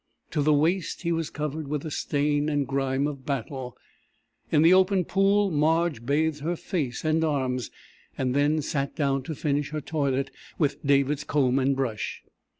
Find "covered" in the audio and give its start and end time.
1.29-1.67